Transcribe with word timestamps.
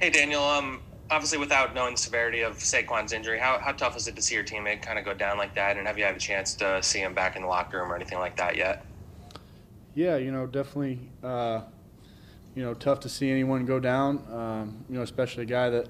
Hey, 0.00 0.10
Daniel. 0.10 0.44
Um, 0.44 0.80
obviously, 1.10 1.38
without 1.38 1.74
knowing 1.74 1.94
the 1.94 2.00
severity 2.00 2.42
of 2.42 2.58
Saquon's 2.58 3.12
injury, 3.12 3.36
how, 3.36 3.58
how 3.58 3.72
tough 3.72 3.96
is 3.96 4.06
it 4.06 4.14
to 4.14 4.22
see 4.22 4.36
your 4.36 4.44
teammate 4.44 4.80
kind 4.80 4.96
of 4.96 5.04
go 5.04 5.12
down 5.12 5.38
like 5.38 5.56
that? 5.56 5.76
And 5.76 5.88
have 5.88 5.98
you 5.98 6.04
had 6.04 6.14
a 6.14 6.20
chance 6.20 6.54
to 6.54 6.80
see 6.84 7.00
him 7.00 7.14
back 7.14 7.34
in 7.34 7.42
the 7.42 7.48
locker 7.48 7.80
room 7.80 7.90
or 7.90 7.96
anything 7.96 8.20
like 8.20 8.36
that 8.36 8.56
yet? 8.56 8.86
Yeah, 9.96 10.16
you 10.16 10.30
know, 10.30 10.46
definitely, 10.46 11.00
uh, 11.24 11.62
you 12.54 12.62
know, 12.62 12.74
tough 12.74 13.00
to 13.00 13.08
see 13.08 13.28
anyone 13.28 13.66
go 13.66 13.80
down. 13.80 14.24
Um, 14.32 14.84
you 14.88 14.94
know, 14.94 15.02
especially 15.02 15.42
a 15.42 15.46
guy 15.46 15.68
that, 15.68 15.88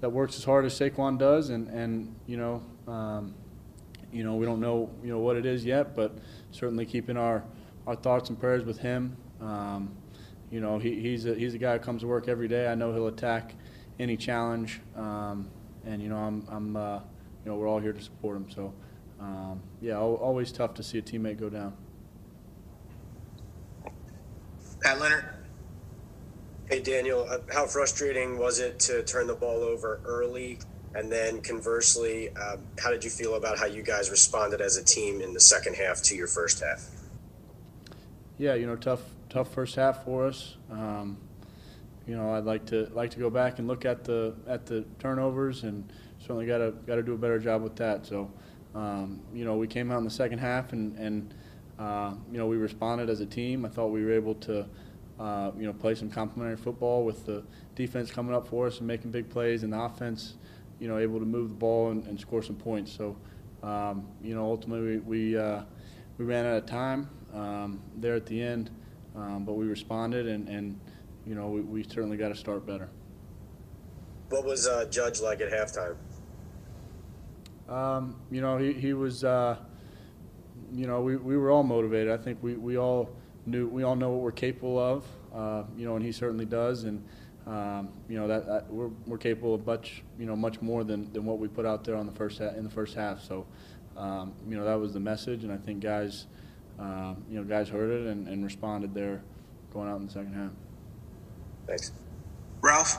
that 0.00 0.08
works 0.08 0.38
as 0.38 0.44
hard 0.44 0.64
as 0.64 0.72
Saquon 0.78 1.18
does, 1.18 1.50
and 1.50 1.68
and 1.68 2.14
you 2.26 2.38
know, 2.38 2.62
um, 2.90 3.34
you 4.10 4.24
know, 4.24 4.36
we 4.36 4.46
don't 4.46 4.60
know 4.60 4.90
you 5.02 5.10
know 5.10 5.18
what 5.18 5.36
it 5.36 5.44
is 5.44 5.62
yet, 5.62 5.94
but 5.94 6.16
certainly 6.52 6.86
keeping 6.86 7.18
our 7.18 7.44
our 7.86 7.96
thoughts 7.96 8.30
and 8.30 8.40
prayers 8.40 8.64
with 8.64 8.78
him. 8.78 9.14
Um, 9.42 9.94
you 10.52 10.60
know, 10.60 10.78
he, 10.78 11.00
he's 11.00 11.24
a 11.24 11.34
he's 11.34 11.54
a 11.54 11.58
guy 11.58 11.78
who 11.78 11.78
comes 11.78 12.02
to 12.02 12.06
work 12.06 12.28
every 12.28 12.46
day. 12.46 12.68
I 12.68 12.74
know 12.74 12.92
he'll 12.92 13.08
attack 13.08 13.54
any 13.98 14.18
challenge, 14.18 14.80
um, 14.94 15.48
and 15.86 16.02
you 16.02 16.10
know, 16.10 16.18
I'm 16.18 16.46
I'm 16.48 16.76
uh, 16.76 16.96
you 16.96 17.50
know 17.50 17.56
we're 17.56 17.66
all 17.66 17.80
here 17.80 17.94
to 17.94 18.02
support 18.02 18.36
him. 18.36 18.50
So, 18.50 18.74
um, 19.18 19.62
yeah, 19.80 19.98
always 19.98 20.52
tough 20.52 20.74
to 20.74 20.82
see 20.82 20.98
a 20.98 21.02
teammate 21.02 21.40
go 21.40 21.48
down. 21.48 21.72
Pat 24.82 25.00
Leonard. 25.00 25.24
Hey, 26.68 26.80
Daniel, 26.80 27.26
uh, 27.28 27.38
how 27.52 27.66
frustrating 27.66 28.38
was 28.38 28.58
it 28.58 28.78
to 28.80 29.02
turn 29.04 29.26
the 29.26 29.34
ball 29.34 29.62
over 29.62 30.00
early? 30.04 30.58
And 30.94 31.10
then 31.10 31.40
conversely, 31.40 32.28
um, 32.36 32.58
how 32.78 32.90
did 32.90 33.02
you 33.02 33.10
feel 33.10 33.36
about 33.36 33.58
how 33.58 33.64
you 33.64 33.82
guys 33.82 34.10
responded 34.10 34.60
as 34.60 34.76
a 34.76 34.84
team 34.84 35.22
in 35.22 35.32
the 35.32 35.40
second 35.40 35.76
half 35.76 36.02
to 36.02 36.14
your 36.14 36.26
first 36.26 36.60
half? 36.60 36.90
Yeah, 38.36 38.54
you 38.54 38.66
know, 38.66 38.76
tough, 38.76 39.00
tough 39.32 39.52
first 39.52 39.76
half 39.76 40.04
for 40.04 40.26
us. 40.26 40.56
Um, 40.70 41.16
you 42.06 42.16
know, 42.16 42.34
I'd 42.34 42.44
like 42.44 42.66
to 42.66 42.90
like 42.92 43.10
to 43.12 43.18
go 43.18 43.30
back 43.30 43.58
and 43.58 43.66
look 43.66 43.84
at 43.84 44.04
the 44.04 44.34
at 44.46 44.66
the 44.66 44.84
turnovers, 44.98 45.62
and 45.62 45.90
certainly 46.18 46.46
got 46.46 46.58
to 46.58 46.72
got 46.86 46.96
to 46.96 47.02
do 47.02 47.14
a 47.14 47.18
better 47.18 47.38
job 47.38 47.62
with 47.62 47.76
that. 47.76 48.04
So, 48.04 48.30
um, 48.74 49.20
you 49.32 49.44
know, 49.44 49.56
we 49.56 49.66
came 49.66 49.90
out 49.90 49.98
in 49.98 50.04
the 50.04 50.10
second 50.10 50.38
half 50.38 50.72
and 50.72 50.98
and 50.98 51.34
uh, 51.78 52.12
you 52.30 52.36
know, 52.36 52.46
we 52.46 52.56
responded 52.56 53.08
as 53.08 53.20
a 53.20 53.26
team. 53.26 53.64
I 53.64 53.68
thought 53.68 53.86
we 53.86 54.04
were 54.04 54.12
able 54.12 54.34
to, 54.34 54.66
uh, 55.18 55.50
you 55.58 55.66
know, 55.66 55.72
play 55.72 55.94
some 55.94 56.10
complementary 56.10 56.56
football 56.56 57.04
with 57.04 57.24
the 57.24 57.42
defense 57.74 58.10
coming 58.10 58.34
up 58.34 58.46
for 58.46 58.66
us 58.66 58.78
and 58.78 58.86
making 58.86 59.10
big 59.10 59.30
plays, 59.30 59.62
and 59.62 59.72
the 59.72 59.80
offense, 59.80 60.34
you 60.78 60.88
know, 60.88 60.98
able 60.98 61.18
to 61.18 61.24
move 61.24 61.48
the 61.48 61.54
ball 61.54 61.90
and, 61.90 62.06
and 62.06 62.20
score 62.20 62.42
some 62.42 62.56
points. 62.56 62.92
So, 62.92 63.16
um, 63.62 64.06
you 64.22 64.34
know, 64.34 64.44
ultimately 64.44 64.98
we 64.98 65.32
we, 65.32 65.36
uh, 65.38 65.62
we 66.18 66.26
ran 66.26 66.44
out 66.44 66.56
of 66.56 66.66
time 66.66 67.08
um, 67.32 67.80
there 67.96 68.14
at 68.14 68.26
the 68.26 68.40
end, 68.42 68.70
um, 69.16 69.44
but 69.44 69.54
we 69.54 69.66
responded, 69.66 70.26
and, 70.26 70.48
and 70.48 70.80
you 71.26 71.34
know, 71.34 71.48
we, 71.48 71.60
we 71.60 71.82
certainly 71.82 72.16
got 72.16 72.28
to 72.28 72.36
start 72.36 72.66
better. 72.66 72.88
What 74.30 74.44
was 74.44 74.66
uh, 74.66 74.86
Judge 74.86 75.20
like 75.20 75.40
at 75.40 75.50
halftime? 75.50 75.96
Um, 77.68 78.16
you 78.30 78.40
know, 78.40 78.58
he 78.58 78.72
he 78.72 78.92
was 78.92 79.24
uh, 79.24 79.56
you 80.74 80.86
know, 80.86 81.02
we, 81.02 81.16
we 81.16 81.36
were 81.36 81.50
all 81.50 81.62
motivated. 81.62 82.10
I 82.10 82.16
think 82.16 82.38
we, 82.42 82.54
we 82.54 82.78
all 82.78 83.10
knew 83.46 83.68
we 83.68 83.82
all 83.82 83.96
know 83.96 84.10
what 84.10 84.22
we're 84.22 84.32
capable 84.32 84.78
of. 84.78 85.04
Uh, 85.34 85.64
you 85.76 85.86
know, 85.86 85.96
and 85.96 86.04
he 86.04 86.12
certainly 86.12 86.44
does. 86.44 86.84
And 86.84 87.04
um, 87.46 87.88
you 88.08 88.18
know 88.18 88.28
that, 88.28 88.46
that, 88.46 88.70
we're, 88.72 88.90
we're 89.06 89.18
capable 89.18 89.54
of 89.54 89.66
much 89.66 90.02
you 90.18 90.26
know 90.26 90.36
much 90.36 90.60
more 90.62 90.84
than, 90.84 91.12
than 91.12 91.24
what 91.24 91.38
we 91.38 91.48
put 91.48 91.66
out 91.66 91.84
there 91.84 91.96
on 91.96 92.06
the 92.06 92.12
first 92.12 92.38
ha- 92.38 92.54
in 92.56 92.64
the 92.64 92.70
first 92.70 92.94
half. 92.94 93.22
So 93.22 93.46
um, 93.96 94.32
you 94.48 94.56
know 94.56 94.64
that 94.64 94.78
was 94.78 94.92
the 94.92 95.00
message, 95.00 95.44
and 95.44 95.52
I 95.52 95.56
think 95.56 95.80
guys 95.80 96.26
uh, 96.78 97.14
you 97.28 97.36
know 97.38 97.44
guys 97.44 97.68
heard 97.68 97.90
it 97.90 98.06
and, 98.08 98.28
and 98.28 98.44
responded 98.44 98.94
there 98.94 99.22
going 99.72 99.88
out 99.88 100.00
in 100.00 100.06
the 100.06 100.12
second 100.12 100.34
half. 100.34 100.50
Thanks, 101.66 101.92
Ralph. 102.60 102.98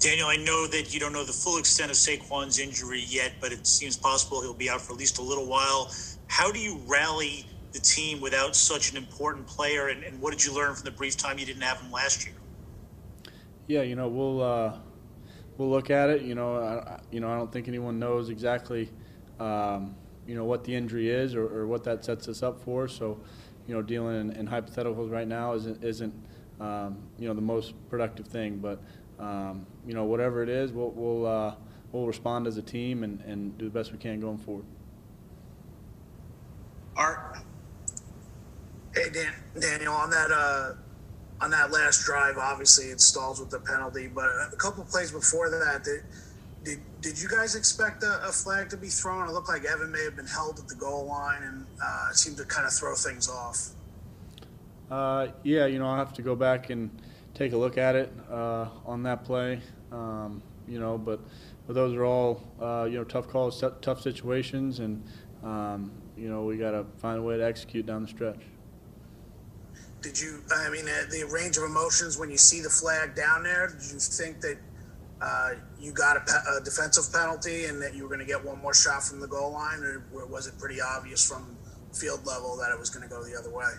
Daniel, 0.00 0.28
I 0.28 0.36
know 0.36 0.66
that 0.66 0.94
you 0.94 1.00
don't 1.00 1.12
know 1.12 1.24
the 1.24 1.32
full 1.32 1.58
extent 1.58 1.90
of 1.90 1.96
Saquon's 1.96 2.58
injury 2.58 3.04
yet, 3.06 3.32
but 3.38 3.52
it 3.52 3.66
seems 3.66 3.98
possible 3.98 4.40
he'll 4.40 4.54
be 4.54 4.70
out 4.70 4.80
for 4.80 4.94
at 4.94 4.98
least 4.98 5.18
a 5.18 5.22
little 5.22 5.44
while. 5.46 5.92
How 6.26 6.50
do 6.50 6.58
you 6.58 6.80
rally 6.86 7.44
the 7.72 7.80
team 7.80 8.20
without 8.20 8.56
such 8.56 8.90
an 8.90 8.96
important 8.96 9.46
player, 9.46 9.88
and, 9.88 10.02
and 10.02 10.20
what 10.20 10.30
did 10.30 10.44
you 10.44 10.54
learn 10.54 10.74
from 10.74 10.84
the 10.84 10.90
brief 10.90 11.16
time 11.16 11.38
you 11.38 11.46
didn't 11.46 11.62
have 11.62 11.80
him 11.80 11.92
last 11.92 12.26
year? 12.26 12.34
Yeah, 13.66 13.82
you 13.82 13.94
know, 13.94 14.08
we'll 14.08 14.42
uh, 14.42 14.78
we'll 15.56 15.70
look 15.70 15.90
at 15.90 16.08
it. 16.08 16.22
You 16.22 16.34
know, 16.34 16.56
I, 16.56 17.00
you 17.10 17.20
know, 17.20 17.30
I 17.30 17.36
don't 17.36 17.52
think 17.52 17.68
anyone 17.68 17.98
knows 17.98 18.30
exactly, 18.30 18.90
um, 19.38 19.94
you 20.30 20.36
know, 20.36 20.44
what 20.44 20.62
the 20.62 20.72
injury 20.72 21.10
is 21.10 21.34
or, 21.34 21.42
or, 21.42 21.66
what 21.66 21.82
that 21.82 22.04
sets 22.04 22.28
us 22.28 22.40
up 22.40 22.60
for. 22.60 22.86
So, 22.86 23.18
you 23.66 23.74
know, 23.74 23.82
dealing 23.82 24.20
in, 24.20 24.30
in 24.36 24.46
hypotheticals 24.46 25.10
right 25.10 25.26
now 25.26 25.54
isn't 25.54 25.82
isn't 25.82 26.14
um, 26.60 26.98
you 27.18 27.26
know 27.26 27.34
the 27.34 27.40
most 27.40 27.74
productive 27.88 28.28
thing, 28.28 28.58
but 28.58 28.80
um, 29.18 29.66
you 29.84 29.92
know, 29.92 30.04
whatever 30.04 30.44
it 30.44 30.48
is, 30.48 30.70
we'll 30.70 30.92
we'll, 30.92 31.26
uh, 31.26 31.56
we'll 31.90 32.06
respond 32.06 32.46
as 32.46 32.58
a 32.58 32.62
team 32.62 33.02
and, 33.02 33.20
and 33.22 33.58
do 33.58 33.64
the 33.64 33.72
best 33.72 33.90
we 33.90 33.98
can 33.98 34.20
going 34.20 34.38
forward. 34.38 34.64
Art. 36.94 37.38
Hey 38.94 39.10
Dan, 39.12 39.34
Daniel, 39.58 39.94
on 39.94 40.10
that 40.10 40.30
uh, 40.30 40.74
on 41.40 41.50
that 41.50 41.72
last 41.72 42.04
drive, 42.04 42.38
obviously 42.38 42.86
it 42.86 43.00
stalls 43.00 43.40
with 43.40 43.50
the 43.50 43.58
penalty, 43.58 44.06
but 44.06 44.26
a 44.26 44.56
couple 44.56 44.84
plays 44.84 45.10
before 45.10 45.50
that, 45.50 45.82
did 45.82 46.04
did, 46.64 46.80
did 47.00 47.20
you 47.20 47.28
guys 47.28 47.54
expect 47.54 48.02
a, 48.02 48.20
a, 48.28 48.32
flag 48.32 48.68
to 48.70 48.76
be 48.76 48.88
thrown? 48.88 49.28
It 49.28 49.32
looked 49.32 49.48
like 49.48 49.64
Evan 49.64 49.90
may 49.90 50.04
have 50.04 50.16
been 50.16 50.26
held 50.26 50.58
at 50.58 50.68
the 50.68 50.74
goal 50.74 51.06
line, 51.06 51.42
and 51.42 51.66
uh, 51.82 52.08
it 52.10 52.16
seemed 52.16 52.36
to 52.36 52.44
kind 52.44 52.66
of 52.66 52.72
throw 52.72 52.94
things 52.94 53.28
off. 53.28 53.68
Uh, 54.90 55.28
yeah, 55.42 55.66
you 55.66 55.78
know, 55.78 55.86
I'll 55.86 55.96
have 55.96 56.12
to 56.14 56.22
go 56.22 56.34
back 56.34 56.70
and 56.70 56.90
take 57.34 57.52
a 57.52 57.56
look 57.56 57.78
at 57.78 57.96
it 57.96 58.12
uh, 58.30 58.68
on 58.84 59.02
that 59.04 59.24
play. 59.24 59.60
Um, 59.92 60.42
you 60.68 60.78
know, 60.78 60.98
but, 60.98 61.20
but 61.66 61.74
those 61.74 61.94
are 61.96 62.04
all 62.04 62.42
uh, 62.60 62.84
you 62.84 62.98
know 62.98 63.04
tough 63.04 63.28
calls, 63.28 63.62
tough 63.80 64.00
situations, 64.00 64.80
and 64.80 65.02
um, 65.42 65.90
you 66.16 66.28
know 66.28 66.44
we 66.44 66.56
got 66.56 66.72
to 66.72 66.84
find 66.98 67.18
a 67.18 67.22
way 67.22 67.36
to 67.36 67.44
execute 67.44 67.86
down 67.86 68.02
the 68.02 68.08
stretch. 68.08 68.42
Did 70.02 70.20
you? 70.20 70.42
I 70.54 70.70
mean, 70.70 70.86
uh, 70.86 71.10
the 71.10 71.24
range 71.32 71.56
of 71.56 71.64
emotions 71.64 72.18
when 72.18 72.30
you 72.30 72.38
see 72.38 72.60
the 72.60 72.70
flag 72.70 73.14
down 73.14 73.42
there. 73.42 73.68
Did 73.68 73.92
you 73.92 73.98
think 73.98 74.40
that 74.40 74.56
uh, 75.20 75.50
you 75.78 75.92
got 75.92 76.16
a, 76.16 76.20
pe- 76.20 76.56
a, 76.56 76.60
defensive 76.64 77.12
penalty 77.12 77.66
and 77.66 77.80
that 77.82 77.94
you 77.94 78.02
were 78.02 78.08
going 78.08 78.20
to 78.20 78.26
get 78.26 78.42
one 78.42 78.58
more 78.60 78.72
shot 78.72 79.02
from 79.02 79.20
the 79.20 79.26
goal 79.26 79.52
line, 79.52 79.80
or 79.80 80.26
was 80.26 80.46
it 80.46 80.58
pretty 80.58 80.80
obvious 80.80 81.26
from 81.26 81.56
field 81.92 82.24
level 82.26 82.56
that 82.56 82.70
it 82.70 82.78
was 82.78 82.88
going 82.90 83.06
to 83.06 83.08
go 83.08 83.22
the 83.22 83.36
other 83.36 83.50
way? 83.50 83.70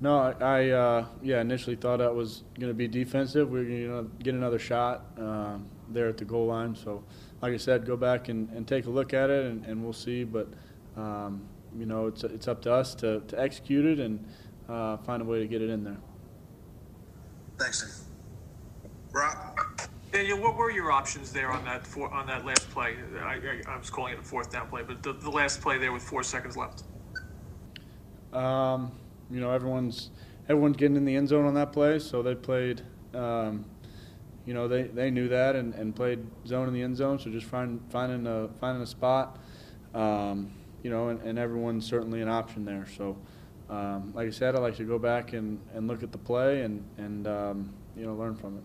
No, 0.00 0.18
I 0.40 0.70
uh, 0.70 1.06
yeah 1.22 1.40
initially 1.40 1.76
thought 1.76 1.98
that 1.98 2.14
was 2.14 2.44
going 2.58 2.68
to 2.68 2.74
be 2.74 2.86
defensive. 2.86 3.50
We 3.50 3.60
are 3.60 3.64
going 3.64 4.10
to 4.18 4.24
get 4.24 4.34
another 4.34 4.58
shot 4.58 5.06
um, 5.18 5.68
there 5.88 6.08
at 6.08 6.18
the 6.18 6.24
goal 6.24 6.46
line. 6.46 6.74
So, 6.74 7.02
like 7.40 7.54
I 7.54 7.56
said, 7.56 7.86
go 7.86 7.96
back 7.96 8.28
and, 8.28 8.48
and 8.50 8.68
take 8.68 8.86
a 8.86 8.90
look 8.90 9.14
at 9.14 9.30
it, 9.30 9.46
and, 9.46 9.64
and 9.64 9.82
we'll 9.82 9.94
see. 9.94 10.24
But 10.24 10.48
um, 10.96 11.48
you 11.78 11.86
know, 11.86 12.06
it's 12.06 12.24
it's 12.24 12.48
up 12.48 12.62
to 12.62 12.72
us 12.72 12.94
to, 12.96 13.20
to 13.28 13.40
execute 13.40 13.84
it 13.84 13.98
and 13.98 14.24
uh, 14.68 14.98
find 14.98 15.22
a 15.22 15.24
way 15.24 15.38
to 15.38 15.46
get 15.46 15.62
it 15.62 15.70
in 15.70 15.84
there. 15.84 15.98
Thanks. 17.58 18.04
Rob. 19.12 19.58
Daniel, 20.16 20.40
what 20.40 20.56
were 20.56 20.70
your 20.70 20.90
options 20.90 21.30
there 21.30 21.50
on 21.52 21.62
that 21.66 21.86
for, 21.86 22.10
on 22.10 22.26
that 22.26 22.46
last 22.46 22.70
play? 22.70 22.96
I, 23.20 23.34
I, 23.34 23.74
I, 23.74 23.76
was 23.76 23.90
calling 23.90 24.14
it 24.14 24.18
a 24.18 24.22
fourth 24.22 24.50
down 24.50 24.66
play, 24.66 24.82
but 24.82 25.02
the, 25.02 25.12
the 25.12 25.28
last 25.28 25.60
play 25.60 25.76
there 25.76 25.92
with 25.92 26.02
four 26.02 26.22
seconds 26.22 26.56
left. 26.56 26.84
Um, 28.32 28.92
you 29.30 29.40
know 29.40 29.50
everyone's 29.50 30.08
everyone's 30.48 30.78
getting 30.78 30.96
in 30.96 31.04
the 31.04 31.14
end 31.14 31.28
zone 31.28 31.44
on 31.44 31.52
that 31.54 31.70
play, 31.70 31.98
so 31.98 32.22
they 32.22 32.34
played. 32.34 32.80
Um, 33.12 33.66
you 34.46 34.54
know 34.54 34.68
they, 34.68 34.84
they 34.84 35.10
knew 35.10 35.28
that 35.28 35.54
and, 35.54 35.74
and 35.74 35.94
played 35.94 36.26
zone 36.46 36.66
in 36.66 36.72
the 36.72 36.80
end 36.80 36.96
zone, 36.96 37.18
so 37.18 37.28
just 37.28 37.46
find, 37.46 37.82
finding 37.90 38.26
a 38.26 38.48
finding 38.58 38.82
a 38.82 38.86
spot. 38.86 39.38
Um, 39.94 40.50
you 40.82 40.88
know, 40.88 41.10
and, 41.10 41.20
and, 41.22 41.38
everyone's 41.38 41.84
certainly 41.84 42.22
an 42.22 42.28
option 42.28 42.64
there. 42.64 42.86
So, 42.96 43.18
um, 43.68 44.12
like 44.14 44.28
I 44.28 44.30
said, 44.30 44.56
I 44.56 44.60
like 44.60 44.76
to 44.76 44.84
go 44.84 44.98
back 44.98 45.34
and, 45.34 45.60
and 45.74 45.88
look 45.88 46.02
at 46.02 46.10
the 46.10 46.18
play 46.18 46.62
and 46.62 46.82
and 46.96 47.26
um, 47.26 47.74
you 47.94 48.06
know 48.06 48.14
learn 48.14 48.34
from 48.34 48.56
it. 48.56 48.62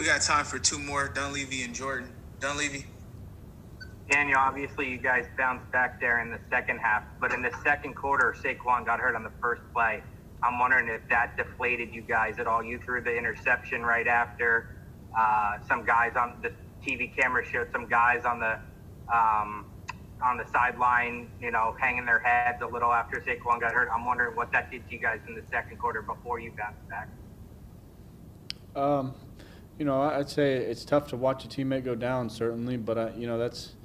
We 0.00 0.06
got 0.06 0.22
time 0.22 0.46
for 0.46 0.58
two 0.58 0.78
more, 0.78 1.08
Dunleavy 1.08 1.62
and 1.62 1.74
Jordan. 1.74 2.10
Dunleavy. 2.40 2.86
Daniel, 4.08 4.38
obviously 4.38 4.88
you 4.88 4.96
guys 4.96 5.26
bounced 5.36 5.70
back 5.72 6.00
there 6.00 6.22
in 6.22 6.30
the 6.30 6.38
second 6.48 6.78
half, 6.78 7.02
but 7.20 7.34
in 7.34 7.42
the 7.42 7.52
second 7.62 7.92
quarter, 7.92 8.34
Saquon 8.42 8.86
got 8.86 8.98
hurt 8.98 9.14
on 9.14 9.22
the 9.22 9.32
first 9.42 9.60
play. 9.74 10.02
I'm 10.42 10.58
wondering 10.58 10.88
if 10.88 11.06
that 11.10 11.36
deflated 11.36 11.94
you 11.94 12.00
guys 12.00 12.38
at 12.38 12.46
all. 12.46 12.62
You 12.62 12.78
threw 12.78 13.02
the 13.02 13.14
interception 13.14 13.82
right 13.82 14.06
after. 14.06 14.74
Uh, 15.14 15.58
some 15.68 15.84
guys 15.84 16.16
on 16.16 16.40
the 16.40 16.50
TV 16.82 17.14
camera 17.14 17.44
showed 17.44 17.70
some 17.70 17.86
guys 17.86 18.24
on 18.24 18.40
the 18.40 18.58
um, 19.14 19.66
on 20.22 20.38
the 20.38 20.46
sideline, 20.50 21.30
you 21.42 21.50
know, 21.50 21.76
hanging 21.78 22.06
their 22.06 22.20
heads 22.20 22.62
a 22.62 22.66
little 22.66 22.90
after 22.90 23.20
Saquon 23.20 23.60
got 23.60 23.74
hurt. 23.74 23.90
I'm 23.94 24.06
wondering 24.06 24.34
what 24.34 24.50
that 24.52 24.70
did 24.70 24.88
to 24.88 24.94
you 24.94 24.98
guys 24.98 25.20
in 25.28 25.34
the 25.34 25.42
second 25.50 25.78
quarter 25.78 26.00
before 26.00 26.40
you 26.40 26.52
bounced 26.56 26.88
back. 26.88 27.08
Um, 28.74 29.14
you 29.80 29.86
know, 29.86 30.02
I'd 30.02 30.28
say 30.28 30.56
it's 30.56 30.84
tough 30.84 31.08
to 31.08 31.16
watch 31.16 31.46
a 31.46 31.48
teammate 31.48 31.86
go 31.86 31.94
down, 31.94 32.28
certainly, 32.28 32.76
but 32.76 32.98
I, 32.98 33.14
you 33.16 33.26
know 33.26 33.38
that's 33.38 33.76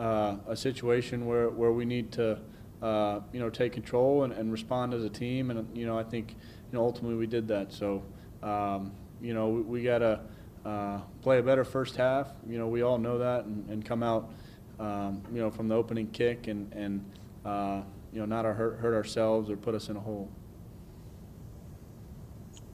uh, 0.00 0.34
a 0.48 0.56
situation 0.56 1.26
where, 1.26 1.48
where 1.48 1.70
we 1.70 1.84
need 1.84 2.10
to, 2.12 2.40
uh, 2.82 3.20
you 3.32 3.38
know, 3.38 3.48
take 3.48 3.72
control 3.72 4.24
and, 4.24 4.32
and 4.32 4.50
respond 4.50 4.92
as 4.92 5.04
a 5.04 5.08
team. 5.08 5.52
And, 5.52 5.64
you 5.76 5.86
know, 5.86 5.96
I 5.96 6.02
think, 6.02 6.32
you 6.32 6.76
know, 6.76 6.84
ultimately 6.84 7.16
we 7.16 7.28
did 7.28 7.46
that. 7.46 7.72
So, 7.72 8.02
um, 8.42 8.90
you 9.22 9.32
know, 9.32 9.46
we, 9.46 9.60
we 9.60 9.82
got 9.84 9.98
to 9.98 10.20
uh, 10.64 10.98
play 11.22 11.38
a 11.38 11.42
better 11.44 11.64
first 11.64 11.94
half. 11.94 12.32
You 12.48 12.58
know, 12.58 12.66
we 12.66 12.82
all 12.82 12.98
know 12.98 13.18
that, 13.18 13.44
and, 13.44 13.70
and 13.70 13.84
come 13.84 14.02
out, 14.02 14.32
um, 14.80 15.22
you 15.32 15.38
know, 15.38 15.52
from 15.52 15.68
the 15.68 15.76
opening 15.76 16.08
kick 16.08 16.48
and 16.48 16.72
and 16.72 17.08
uh, 17.44 17.82
you 18.12 18.18
know 18.18 18.26
not 18.26 18.44
hurt, 18.44 18.78
hurt 18.78 18.92
ourselves 18.92 19.48
or 19.50 19.56
put 19.56 19.76
us 19.76 19.88
in 19.88 19.94
a 19.94 20.00
hole. 20.00 20.28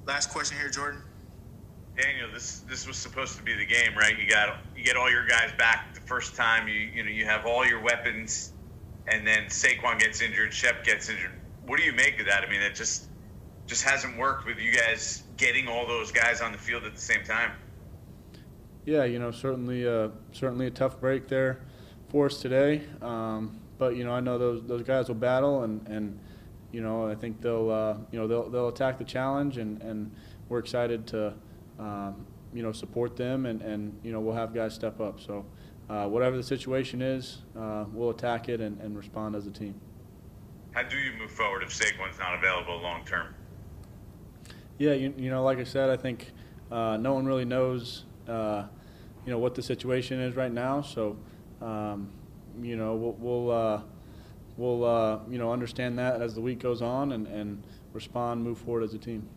Last 0.07 0.31
question 0.31 0.57
here, 0.57 0.71
Jordan. 0.71 1.03
Daniel, 2.01 2.29
this 2.33 2.61
this 2.61 2.87
was 2.87 2.97
supposed 2.97 3.37
to 3.37 3.43
be 3.43 3.55
the 3.55 3.67
game, 3.67 3.97
right? 3.97 4.19
You 4.19 4.29
got 4.29 4.59
you 4.77 4.85
get 4.85 4.97
all 4.97 5.11
your 5.11 5.27
guys 5.27 5.53
back 5.59 5.95
the 5.95 6.01
first 6.01 6.35
time. 6.35 6.69
You 6.69 6.75
you 6.75 7.03
know 7.03 7.11
you 7.11 7.25
have 7.27 7.47
all 7.47 7.67
your 7.67 7.81
weapons, 7.81 8.53
and 9.07 9.27
then 9.27 9.47
Saquon 9.47 9.99
gets 9.99 10.21
injured, 10.23 10.53
Shep 10.53 10.85
gets 10.85 11.09
injured. 11.09 11.33
What 11.67 11.79
do 11.79 11.85
you 11.85 11.93
make 11.93 12.19
of 12.21 12.27
that? 12.27 12.43
I 12.45 12.51
mean, 12.51 12.63
it 12.63 12.75
just 12.75 13.09
just 13.67 13.85
hasn't 13.85 14.17
worked 14.19 14.47
with 14.47 14.59
you 14.59 14.73
guys 14.73 15.25
getting 15.37 15.69
all 15.69 15.87
those 15.87 16.11
guys 16.11 16.41
on 16.41 16.53
the 16.53 16.59
field 16.59 16.85
at 16.85 16.95
the 16.95 17.01
same 17.01 17.25
time. 17.25 17.53
Yeah, 18.85 19.05
you 19.05 19.19
know, 19.19 19.31
certainly, 19.31 19.87
uh, 19.87 20.09
certainly 20.33 20.67
a 20.67 20.71
tough 20.71 20.99
break 21.01 21.29
there 21.29 21.61
for 22.09 22.27
us 22.27 22.41
today. 22.41 22.83
Um, 23.03 23.61
but 23.79 23.95
you 23.95 24.05
know, 24.05 24.13
I 24.13 24.21
know 24.21 24.39
those 24.39 24.63
those 24.63 24.83
guys 24.83 25.09
will 25.09 25.17
battle, 25.17 25.65
and 25.65 25.87
and 25.87 26.19
you 26.73 26.81
know, 26.81 27.07
I 27.07 27.15
think 27.15 27.43
they'll 27.43 27.71
uh, 27.71 27.97
you 28.11 28.19
know 28.19 28.27
they'll 28.27 28.49
they'll 28.49 28.69
attack 28.69 28.99
the 28.99 29.05
challenge, 29.05 29.59
and 29.59 29.83
and 29.83 30.11
we're 30.49 30.59
excited 30.59 31.07
to 31.09 31.35
um, 31.81 32.27
you 32.53 32.63
know 32.63 32.73
support 32.73 33.17
them, 33.17 33.47
and 33.47 33.63
and 33.63 33.99
you 34.03 34.13
know 34.13 34.21
we'll 34.21 34.35
have 34.35 34.55
guys 34.55 34.75
step 34.75 35.01
up. 35.01 35.19
So 35.19 35.45
uh, 35.89 36.07
whatever 36.07 36.37
the 36.37 36.43
situation 36.43 37.03
is, 37.03 37.39
uh, 37.59 37.85
we'll 37.93 38.11
attack 38.11 38.49
it 38.49 38.61
and, 38.61 38.81
and 38.81 38.97
respond 38.97 39.35
as 39.35 39.47
a 39.47 39.51
team. 39.51 39.75
How 40.73 40.85
do 40.85 40.97
you 40.97 41.13
move 41.19 41.33
forward 41.33 41.65
if 41.65 41.71
Saquon's 41.71 42.19
not 42.19 42.35
available 42.35 42.81
long 42.81 43.05
term? 43.05 43.35
Yeah, 44.79 44.93
you, 44.93 45.13
you 45.17 45.31
know, 45.31 45.43
like 45.43 45.59
I 45.59 45.65
said, 45.65 45.91
I 45.91 45.97
think 45.97 46.31
uh, 46.71 46.97
no 46.97 47.13
one 47.13 47.27
really 47.27 47.45
knows, 47.45 48.05
uh, 48.29 48.65
you 49.27 49.33
know, 49.33 49.39
what 49.39 49.55
the 49.55 49.63
situation 49.63 50.21
is 50.21 50.37
right 50.37 50.53
now. 50.53 50.81
So, 50.81 51.17
um, 51.61 52.11
you 52.63 52.77
know, 52.77 52.95
we'll 52.95 53.17
we'll, 53.19 53.51
uh, 53.51 53.83
we'll 54.57 54.85
uh, 54.85 55.19
you 55.29 55.39
know 55.39 55.53
understand 55.53 55.99
that 55.99 56.23
as 56.23 56.35
the 56.35 56.41
week 56.41 56.61
goes 56.61 56.83
on 56.83 57.13
and, 57.13 57.27
and 57.27 57.65
respond, 57.93 58.45
move 58.45 58.59
forward 58.59 58.85
as 58.85 58.95
a 58.95 58.99
team. 58.99 59.29